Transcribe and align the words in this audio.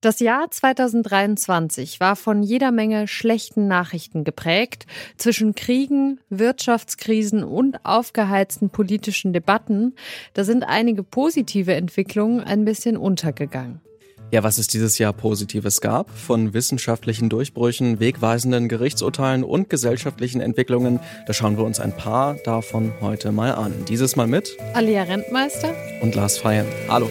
Das 0.00 0.18
Jahr 0.20 0.50
2023 0.50 2.00
war 2.00 2.16
von 2.16 2.42
jeder 2.42 2.70
Menge 2.70 3.06
schlechten 3.06 3.68
Nachrichten 3.68 4.24
geprägt. 4.24 4.86
Zwischen 5.18 5.54
Kriegen, 5.54 6.20
Wirtschaftskrisen 6.30 7.44
und 7.44 7.84
aufgeheizten 7.84 8.70
politischen 8.70 9.34
Debatten, 9.34 9.94
da 10.32 10.44
sind 10.44 10.62
einige 10.62 11.02
positive 11.02 11.74
Entwicklungen 11.74 12.40
ein 12.40 12.64
bisschen 12.64 12.96
untergegangen. 12.96 13.82
Ja, 14.30 14.42
was 14.42 14.56
es 14.56 14.68
dieses 14.68 14.96
Jahr 14.96 15.12
Positives 15.12 15.82
gab, 15.82 16.08
von 16.08 16.54
wissenschaftlichen 16.54 17.28
Durchbrüchen, 17.28 18.00
wegweisenden 18.00 18.68
Gerichtsurteilen 18.68 19.44
und 19.44 19.68
gesellschaftlichen 19.68 20.40
Entwicklungen, 20.40 21.00
da 21.26 21.34
schauen 21.34 21.58
wir 21.58 21.64
uns 21.64 21.78
ein 21.78 21.94
paar 21.94 22.36
davon 22.44 22.94
heute 23.02 23.32
mal 23.32 23.52
an. 23.52 23.74
Dieses 23.88 24.16
Mal 24.16 24.28
mit 24.28 24.56
Alia 24.72 25.02
Rentmeister 25.02 25.74
und 26.00 26.14
Lars 26.14 26.38
Feyen. 26.38 26.66
Hallo. 26.88 27.10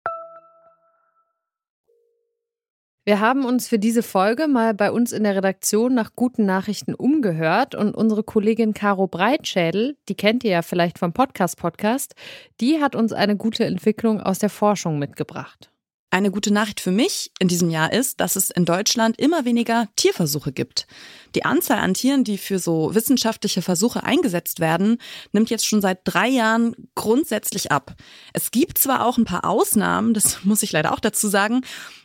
Wir 3.03 3.19
haben 3.19 3.45
uns 3.45 3.67
für 3.67 3.79
diese 3.79 4.03
Folge 4.03 4.47
mal 4.47 4.75
bei 4.75 4.91
uns 4.91 5.11
in 5.11 5.23
der 5.23 5.35
Redaktion 5.35 5.95
nach 5.95 6.11
guten 6.15 6.45
Nachrichten 6.45 6.93
umgehört 6.93 7.73
und 7.73 7.95
unsere 7.95 8.21
Kollegin 8.21 8.75
Caro 8.75 9.07
Breitschädel, 9.07 9.97
die 10.07 10.13
kennt 10.13 10.43
ihr 10.43 10.51
ja 10.51 10.61
vielleicht 10.61 10.99
vom 10.99 11.11
Podcast 11.11 11.57
Podcast, 11.57 12.13
die 12.59 12.79
hat 12.79 12.95
uns 12.95 13.11
eine 13.11 13.35
gute 13.35 13.65
Entwicklung 13.65 14.21
aus 14.21 14.37
der 14.37 14.51
Forschung 14.51 14.99
mitgebracht. 14.99 15.70
Eine 16.13 16.29
gute 16.29 16.51
Nachricht 16.51 16.81
für 16.81 16.91
mich 16.91 17.31
in 17.39 17.47
diesem 17.47 17.69
Jahr 17.69 17.93
ist, 17.93 18.19
dass 18.19 18.35
es 18.35 18.49
in 18.49 18.65
Deutschland 18.65 19.17
immer 19.17 19.45
weniger 19.45 19.87
Tierversuche 19.95 20.51
gibt. 20.51 20.85
Die 21.35 21.45
Anzahl 21.45 21.79
an 21.79 21.93
Tieren, 21.93 22.25
die 22.25 22.37
für 22.37 22.59
so 22.59 22.93
wissenschaftliche 22.93 23.61
Versuche 23.61 24.03
eingesetzt 24.03 24.59
werden, 24.59 24.97
nimmt 25.31 25.49
jetzt 25.49 25.65
schon 25.65 25.79
seit 25.79 25.99
drei 26.03 26.27
Jahren 26.27 26.75
grundsätzlich 26.95 27.71
ab. 27.71 27.95
Es 28.33 28.51
gibt 28.51 28.77
zwar 28.77 29.05
auch 29.05 29.17
ein 29.17 29.23
paar 29.23 29.45
Ausnahmen, 29.45 30.13
das 30.13 30.39
muss 30.43 30.63
ich 30.63 30.73
leider 30.73 30.91
auch 30.91 30.99
dazu 30.99 31.29
sagen, 31.29 31.61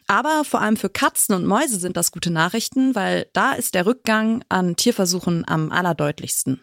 aber 0.06 0.44
vor 0.44 0.60
allem 0.60 0.76
für 0.76 0.88
Katzen 0.88 1.34
und 1.34 1.44
Mäuse 1.44 1.80
sind 1.80 1.96
das 1.96 2.12
gute 2.12 2.30
Nachrichten, 2.30 2.94
weil 2.94 3.26
da 3.32 3.54
ist 3.54 3.74
der 3.74 3.86
Rückgang 3.86 4.44
an 4.48 4.76
Tierversuchen 4.76 5.44
am 5.48 5.72
allerdeutlichsten. 5.72 6.60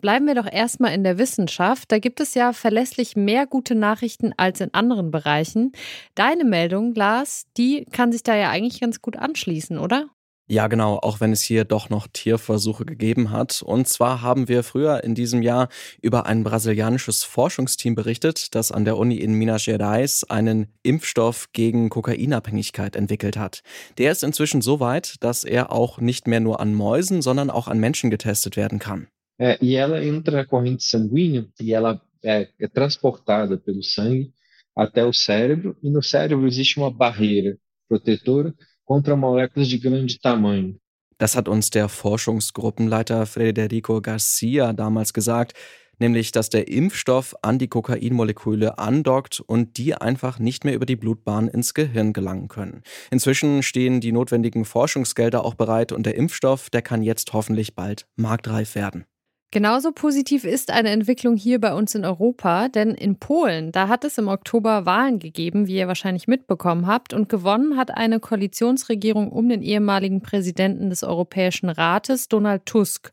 Bleiben 0.00 0.26
wir 0.26 0.34
doch 0.34 0.50
erstmal 0.50 0.94
in 0.94 1.04
der 1.04 1.18
Wissenschaft. 1.18 1.92
Da 1.92 1.98
gibt 1.98 2.20
es 2.20 2.34
ja 2.34 2.52
verlässlich 2.52 3.16
mehr 3.16 3.46
gute 3.46 3.74
Nachrichten 3.74 4.32
als 4.36 4.60
in 4.60 4.72
anderen 4.74 5.10
Bereichen. 5.10 5.72
Deine 6.14 6.44
Meldung, 6.44 6.94
Lars, 6.94 7.46
die 7.56 7.84
kann 7.92 8.12
sich 8.12 8.22
da 8.22 8.34
ja 8.34 8.50
eigentlich 8.50 8.80
ganz 8.80 9.02
gut 9.02 9.16
anschließen, 9.16 9.78
oder? 9.78 10.08
Ja, 10.50 10.66
genau, 10.66 10.98
auch 11.00 11.20
wenn 11.20 11.30
es 11.30 11.42
hier 11.42 11.62
doch 11.62 11.90
noch 11.90 12.08
Tierversuche 12.12 12.84
gegeben 12.84 13.30
hat. 13.30 13.62
Und 13.62 13.88
zwar 13.88 14.20
haben 14.20 14.48
wir 14.48 14.64
früher 14.64 15.04
in 15.04 15.14
diesem 15.14 15.42
Jahr 15.42 15.68
über 16.02 16.26
ein 16.26 16.42
brasilianisches 16.42 17.22
Forschungsteam 17.22 17.94
berichtet, 17.94 18.52
das 18.56 18.72
an 18.72 18.84
der 18.84 18.96
Uni 18.96 19.14
in 19.14 19.34
Minas 19.34 19.66
Gerais 19.66 20.24
einen 20.28 20.66
Impfstoff 20.82 21.52
gegen 21.52 21.88
Kokainabhängigkeit 21.88 22.96
entwickelt 22.96 23.36
hat. 23.36 23.62
Der 23.96 24.10
ist 24.10 24.24
inzwischen 24.24 24.60
so 24.60 24.80
weit, 24.80 25.22
dass 25.22 25.44
er 25.44 25.70
auch 25.70 26.00
nicht 26.00 26.26
mehr 26.26 26.40
nur 26.40 26.58
an 26.58 26.74
Mäusen, 26.74 27.22
sondern 27.22 27.48
auch 27.48 27.68
an 27.68 27.78
Menschen 27.78 28.10
getestet 28.10 28.56
werden 28.56 28.80
kann. 28.80 29.06
É, 29.40 29.56
e 29.62 29.74
ela 29.74 30.04
entra 30.04 30.36
na 30.36 30.44
corrente 30.44 30.84
sanguínea 30.84 31.48
e 31.58 31.72
ela 31.72 31.98
é, 32.22 32.48
é 32.60 32.68
transportada 32.68 33.56
pelo 33.56 33.82
sangue 33.82 34.30
até 34.76 35.04
o 35.04 35.14
cérebro, 35.14 35.74
e 35.82 35.88
no 35.88 36.02
cérebro 36.02 36.46
existe 36.46 36.78
uma 36.78 36.90
barreira 36.90 37.56
protetora 37.88 38.54
contra 38.84 39.16
moléculas 39.16 39.66
de 39.66 39.78
grande 39.78 40.20
tamanho. 40.20 40.76
Das 41.18 41.36
hat 41.36 41.48
uns 41.48 41.70
der 41.70 41.88
Forschungsgruppenleiter 41.88 43.26
Federico 43.26 44.00
Garcia 44.00 44.72
damals 44.72 45.12
gesagt, 45.12 45.54
nämlich 45.98 46.32
dass 46.32 46.50
der 46.50 46.68
Impfstoff 46.68 47.34
an 47.42 47.58
die 47.58 47.68
Kokainmoleküle 47.68 48.78
andockt 48.78 49.40
und 49.40 49.76
die 49.76 49.94
einfach 49.94 50.38
nicht 50.38 50.64
mehr 50.64 50.74
über 50.74 50.86
die 50.86 50.96
Blutbahn 50.96 51.48
ins 51.48 51.74
Gehirn 51.74 52.12
gelangen 52.12 52.48
können. 52.48 52.82
Inzwischen 53.10 53.62
stehen 53.62 54.00
die 54.00 54.12
notwendigen 54.12 54.64
Forschungsgelder 54.64 55.44
auch 55.44 55.54
bereit 55.54 55.92
und 55.92 56.04
der 56.04 56.16
Impfstoff, 56.16 56.70
der 56.70 56.82
kann 56.82 57.02
jetzt 57.02 57.32
hoffentlich 57.32 57.74
bald 57.74 58.06
marktreif 58.16 58.74
werden. 58.74 59.04
Genauso 59.52 59.90
positiv 59.90 60.44
ist 60.44 60.70
eine 60.70 60.90
Entwicklung 60.90 61.36
hier 61.36 61.60
bei 61.60 61.74
uns 61.74 61.96
in 61.96 62.04
Europa, 62.04 62.68
denn 62.68 62.92
in 62.92 63.16
Polen, 63.16 63.72
da 63.72 63.88
hat 63.88 64.04
es 64.04 64.16
im 64.16 64.28
Oktober 64.28 64.86
Wahlen 64.86 65.18
gegeben, 65.18 65.66
wie 65.66 65.74
ihr 65.74 65.88
wahrscheinlich 65.88 66.28
mitbekommen 66.28 66.86
habt, 66.86 67.12
und 67.12 67.28
gewonnen 67.28 67.76
hat 67.76 67.90
eine 67.90 68.20
Koalitionsregierung 68.20 69.32
um 69.32 69.48
den 69.48 69.62
ehemaligen 69.62 70.22
Präsidenten 70.22 70.88
des 70.88 71.02
Europäischen 71.02 71.68
Rates, 71.68 72.28
Donald 72.28 72.64
Tusk. 72.64 73.10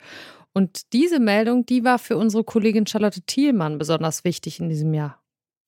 Und 0.53 0.94
diese 0.94 1.20
Meldung, 1.20 1.66
die 1.66 1.84
war 1.84 1.98
für 1.98 2.18
unsere 2.18 2.44
Kollegin 2.44 2.86
Charlotte 2.86 3.22
Thielmann 3.22 3.80
besonders 3.80 4.24
wichtig 4.24 4.59
in 4.59 4.69
diesem 4.69 4.94
Jahr. 4.94 5.19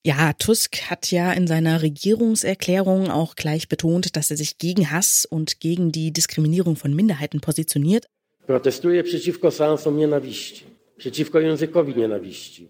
Ja, 0.05 0.33
Tusk 0.33 0.89
hat 0.89 1.09
ja 1.09 1.33
in 1.33 1.47
seiner 1.47 1.81
Regierungserklärung 1.81 3.09
auch 3.09 3.35
gleich 3.35 3.69
betont, 3.69 4.15
dass 4.15 4.29
er 4.29 4.37
sich 4.37 4.59
gegen 4.59 4.91
Hass 4.91 5.25
und 5.25 5.59
gegen 5.59 5.91
die 5.91 6.13
Diskriminierung 6.13 6.75
von 6.75 6.93
Minderheiten 6.93 7.41
positioniert. 7.41 8.07
Protestuję 8.49 9.03
przeciwko 9.03 9.51
seansom 9.51 9.97
nienawiści, 9.97 10.65
przeciwko 10.97 11.39
językowi 11.39 11.95
nienawiści 11.95 12.67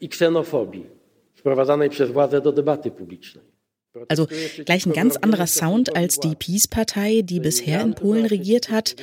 i 0.00 0.08
ksenofobii 0.08 0.86
wprowadzanej 1.34 1.90
przez 1.90 2.10
władze 2.10 2.40
do 2.40 2.52
debaty 2.52 2.90
publicznej. 2.90 3.44
Also 4.08 4.26
gleich 4.66 4.86
ein 4.86 4.92
ganz 4.92 5.18
anderer 5.20 5.46
Sound 5.46 5.96
als 5.96 6.18
die 6.18 6.34
Peace-Partei, 6.36 7.22
die 7.22 7.40
bisher 7.40 7.82
in 7.82 7.94
Polen 7.94 8.26
regiert 8.26 8.70
hat 8.70 8.96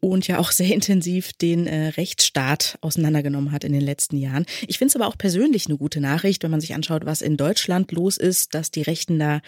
und 0.00 0.26
ja 0.26 0.38
auch 0.40 0.50
sehr 0.50 0.74
intensiv 0.74 1.32
den 1.34 1.68
äh, 1.68 1.88
Rechtsstaat 1.88 2.76
auseinandergenommen 2.80 3.52
hat 3.52 3.62
in 3.62 3.72
den 3.72 3.82
letzten 3.82 4.16
Jahren. 4.16 4.46
Ich 4.66 4.78
finde 4.78 4.90
es 4.90 4.96
aber 4.96 5.06
auch 5.06 5.18
persönlich 5.18 5.66
eine 5.66 5.78
gute 5.78 6.00
Nachricht, 6.00 6.42
wenn 6.42 6.50
man 6.50 6.60
sich 6.60 6.74
anschaut, 6.74 7.06
was 7.06 7.22
in 7.22 7.36
Deutschland 7.36 7.92
los 7.92 8.16
ist, 8.16 8.54
dass 8.54 8.72
die 8.72 8.82
Rechten 8.82 9.20
da 9.20 9.40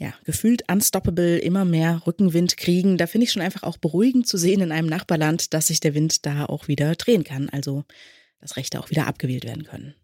ja, 0.00 0.14
gefühlt 0.24 0.64
unstoppable 0.72 1.36
immer 1.38 1.66
mehr 1.66 2.02
Rückenwind 2.06 2.56
kriegen. 2.56 2.96
Da 2.96 3.06
finde 3.06 3.26
ich 3.26 3.32
schon 3.32 3.42
einfach 3.42 3.62
auch 3.62 3.76
beruhigend 3.76 4.26
zu 4.26 4.38
sehen 4.38 4.62
in 4.62 4.72
einem 4.72 4.88
Nachbarland, 4.88 5.52
dass 5.52 5.66
sich 5.66 5.78
der 5.78 5.94
Wind 5.94 6.24
da 6.24 6.46
auch 6.46 6.68
wieder 6.68 6.94
drehen 6.94 7.22
kann. 7.22 7.50
Also, 7.50 7.84
dass 8.40 8.56
Rechte 8.56 8.80
auch 8.80 8.88
wieder 8.88 9.06
abgewählt 9.06 9.44
werden 9.44 9.64
können. 9.64 9.94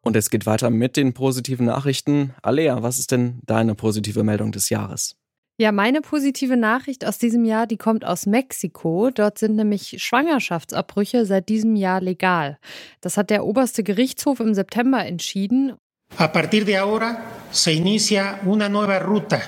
Und 0.00 0.16
es 0.16 0.28
geht 0.28 0.44
weiter 0.44 0.70
mit 0.70 0.96
den 0.96 1.14
positiven 1.14 1.66
Nachrichten. 1.66 2.34
Alea, 2.42 2.82
was 2.82 2.98
ist 2.98 3.12
denn 3.12 3.40
deine 3.46 3.76
positive 3.76 4.24
Meldung 4.24 4.50
des 4.50 4.68
Jahres? 4.68 5.14
Ja, 5.60 5.70
meine 5.70 6.00
positive 6.00 6.56
Nachricht 6.56 7.04
aus 7.04 7.18
diesem 7.18 7.44
Jahr, 7.44 7.68
die 7.68 7.76
kommt 7.76 8.04
aus 8.04 8.26
Mexiko. 8.26 9.10
Dort 9.10 9.38
sind 9.38 9.54
nämlich 9.54 10.02
Schwangerschaftsabbrüche 10.02 11.26
seit 11.26 11.48
diesem 11.48 11.76
Jahr 11.76 12.00
legal. 12.00 12.58
Das 13.00 13.16
hat 13.16 13.30
der 13.30 13.44
oberste 13.44 13.84
Gerichtshof 13.84 14.40
im 14.40 14.54
September 14.54 15.04
entschieden 15.04 15.74
A 16.16 16.32
partir 16.32 16.64
de 16.64 16.76
ahora 16.76 17.24
se 17.50 17.72
inicia 17.72 18.40
una 18.44 18.68
nueva 18.68 18.98
ruta 18.98 19.40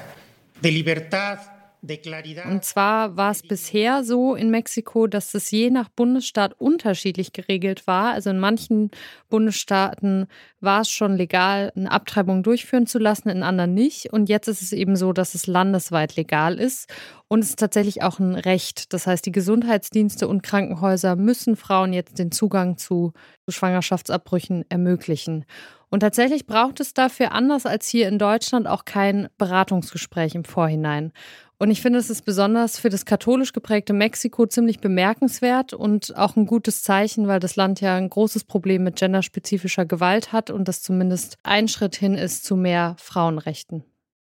de 0.61 0.70
libertad, 0.70 1.40
und 1.82 2.62
zwar 2.62 3.17
war 3.17 3.31
es 3.31 3.43
bisher 3.43 4.05
so 4.05 4.35
in 4.35 4.50
Mexiko, 4.50 5.06
dass 5.06 5.32
es 5.35 5.50
je 5.50 5.70
nach 5.70 5.88
Bundesstaat 5.88 6.52
unterschiedlich 6.61 7.32
geregelt 7.32 7.87
war. 7.87 8.12
Also 8.12 8.29
in 8.29 8.38
manchen 8.38 8.90
Bundesstaaten 9.31 10.26
war 10.61 10.82
es 10.82 10.90
schon 10.90 11.17
legal, 11.17 11.73
eine 11.75 11.90
Abtreibung 11.90 12.43
durchführen 12.43 12.87
zu 12.87 12.99
lassen, 12.99 13.31
in 13.31 13.43
anderen 13.43 13.73
nicht. 13.73 14.12
Und 14.12 14.29
jetzt 14.29 14.46
ist 14.46 14.61
es 14.61 14.73
eben 14.73 14.94
so, 14.94 15.14
dass 15.14 15.35
es 15.35 15.46
landesweit 15.46 16.17
legal 16.17 16.61
ist. 16.61 16.93
Und 17.29 17.40
es 17.40 17.50
ist 17.50 17.58
tatsächlich 17.58 18.02
auch 18.02 18.19
ein 18.19 18.35
Recht. 18.35 18.93
Das 18.93 19.06
heißt, 19.06 19.25
die 19.25 19.32
Gesundheitsdienste 19.32 20.29
und 20.29 20.43
Krankenhäuser 20.43 21.17
müssen 21.17 21.56
Frauen 21.56 21.94
jetzt 21.94 22.19
den 22.19 22.31
Zugang 22.31 22.76
zu 22.76 23.14
Schwangerschaftsabbrüchen 23.49 24.67
ermöglichen. 24.69 25.46
Und 25.90 26.00
tatsächlich 26.00 26.46
braucht 26.46 26.81
es 26.81 26.94
dafür, 26.94 27.32
anders 27.32 27.66
als 27.66 27.88
hier 27.88 28.08
in 28.08 28.19
Deutschland, 28.19 28.69
auch 28.69 28.84
kein 28.84 29.28
Beratungsgespräch 29.38 30.37
im 30.37 30.44
Vorhinein. 30.44 31.12
Und 31.58 31.70
ich 31.70 31.82
finde, 31.82 31.98
es 31.98 32.08
ist 32.08 32.25
besonders 32.25 32.78
für 32.78 32.88
das 32.88 33.04
katholisch 33.04 33.52
geprägte 33.52 33.92
Mexiko 33.92 34.46
ziemlich 34.46 34.81
bemerkenswert 34.81 35.75
und 35.75 36.16
auch 36.16 36.37
ein 36.37 36.46
gutes 36.46 36.82
Zeichen, 36.82 37.28
weil 37.28 37.38
das 37.38 37.56
Land 37.56 37.82
ja 37.82 37.96
ein 37.96 38.08
großes 38.08 38.44
Problem 38.44 38.84
mit 38.84 38.96
genderspezifischer 38.96 39.84
Gewalt 39.84 40.32
hat 40.32 40.48
und 40.48 40.69
das 40.69 40.81
zumindest 40.81 41.37
ein 41.42 41.69
Schritt 41.69 41.96
hin 41.96 42.14
ist 42.14 42.46
zu 42.46 42.56
mehr 42.56 42.96
Frauenrechten. 42.98 43.84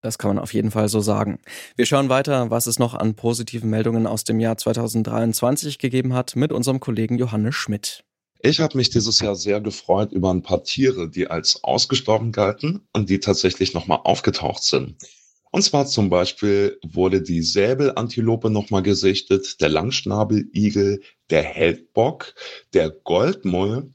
Das 0.01 0.19
kann 0.19 0.35
man 0.35 0.39
auf 0.39 0.53
jeden 0.53 0.69
Fall 0.69 0.87
so 0.87 0.99
sagen. 0.99 1.39
Wir 1.75 1.87
schauen 1.87 2.09
weiter, 2.09 2.51
was 2.51 2.67
es 2.67 2.77
noch 2.77 2.93
an 2.93 3.15
positiven 3.15 3.71
Meldungen 3.71 4.05
aus 4.05 4.23
dem 4.23 4.39
Jahr 4.39 4.55
2023 4.55 5.79
gegeben 5.79 6.13
hat, 6.13 6.35
mit 6.35 6.51
unserem 6.51 6.79
Kollegen 6.79 7.17
Johannes 7.17 7.55
Schmidt. 7.55 8.03
Ich 8.45 8.59
habe 8.59 8.77
mich 8.77 8.91
dieses 8.91 9.21
Jahr 9.21 9.35
sehr 9.35 9.59
gefreut 9.59 10.11
über 10.11 10.31
ein 10.31 10.43
paar 10.43 10.63
Tiere, 10.63 11.09
die 11.09 11.25
als 11.25 11.63
ausgestorben 11.63 12.31
galten 12.31 12.87
und 12.93 13.09
die 13.09 13.19
tatsächlich 13.19 13.73
nochmal 13.73 14.01
aufgetaucht 14.03 14.61
sind. 14.61 14.97
Und 15.49 15.63
zwar 15.63 15.87
zum 15.87 16.11
Beispiel 16.11 16.77
wurde 16.85 17.23
die 17.23 17.41
Säbelantilope 17.41 18.51
nochmal 18.51 18.83
gesichtet, 18.83 19.59
der 19.61 19.69
Langschnabeligel, 19.69 21.01
der 21.31 21.41
Heldbock, 21.41 22.35
der 22.75 22.91
Goldmull 22.91 23.91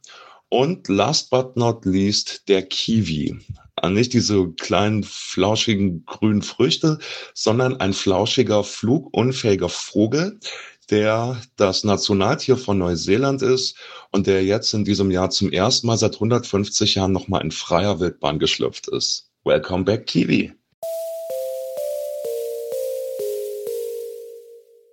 und 0.49 0.89
last 0.89 1.31
but 1.31 1.57
not 1.57 1.85
least 1.85 2.49
der 2.49 2.63
Kiwi. 2.63 3.39
Äh, 3.81 3.91
nicht 3.91 4.13
diese 4.15 4.49
kleinen, 4.55 5.05
flauschigen 5.05 6.05
grünen 6.07 6.43
Früchte, 6.43 6.99
sondern 7.35 7.77
ein 7.77 7.93
flauschiger, 7.93 8.65
flugunfähiger 8.65 9.69
Vogel, 9.69 10.41
der 10.91 11.41
das 11.57 11.85
Nationaltier 11.85 12.57
von 12.57 12.79
Neuseeland 12.79 13.43
ist 13.43 13.77
und 14.11 14.27
der 14.27 14.45
jetzt 14.45 14.75
in 14.75 14.85
diesem 14.85 15.11
Jahr 15.11 15.31
zum 15.31 15.53
ersten 15.53 15.87
Mal 15.87 15.97
seit 15.97 16.15
150 16.15 16.97
Jahren 16.97 17.13
nochmal 17.13 17.43
in 17.43 17.51
freier 17.51 18.01
Wildbahn 18.01 18.39
geschlüpft 18.39 18.89
ist. 18.89 19.31
Welcome 19.45 19.85
back, 19.85 20.07
Kiwi. 20.07 20.53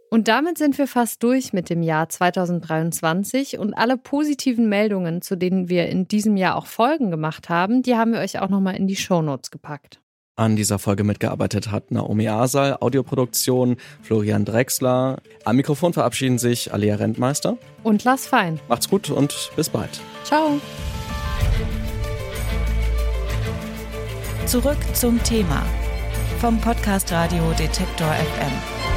Und 0.09 0.29
damit 0.29 0.57
sind 0.57 0.77
wir 0.77 0.87
fast 0.87 1.21
durch 1.21 1.51
mit 1.51 1.69
dem 1.69 1.83
Jahr 1.83 2.07
2023 2.07 3.59
und 3.59 3.73
alle 3.73 3.97
positiven 3.97 4.69
Meldungen, 4.69 5.21
zu 5.21 5.35
denen 5.35 5.67
wir 5.67 5.89
in 5.89 6.07
diesem 6.07 6.37
Jahr 6.37 6.55
auch 6.55 6.65
Folgen 6.65 7.11
gemacht 7.11 7.49
haben, 7.49 7.83
die 7.83 7.95
haben 7.95 8.13
wir 8.13 8.21
euch 8.21 8.39
auch 8.39 8.49
nochmal 8.49 8.77
in 8.77 8.87
die 8.87 8.95
Shownotes 8.95 9.51
gepackt. 9.51 9.99
An 10.37 10.55
dieser 10.55 10.77
Folge 10.77 11.03
mitgearbeitet 11.03 11.71
hat 11.71 11.89
Naomi 11.89 12.27
Asal, 12.27 12.77
Audioproduktion, 12.79 13.75
Florian 14.03 14.45
Drexler. 14.45 15.17
Am 15.45 15.55
Mikrofon 15.55 15.93
verabschieden 15.93 16.37
sich 16.37 16.71
Alia 16.71 16.95
Rentmeister 16.95 17.57
und 17.81 18.03
Lars 18.03 18.27
Fein. 18.27 18.59
Macht's 18.69 18.87
gut 18.87 19.09
und 19.09 19.49
bis 19.55 19.67
bald. 19.67 19.99
Ciao. 20.23 20.61
Zurück 24.45 24.77
zum 24.93 25.21
Thema 25.23 25.63
vom 26.39 26.61
Podcast 26.61 27.11
Radio 27.11 27.51
Detektor 27.57 28.07
FM. 28.07 28.96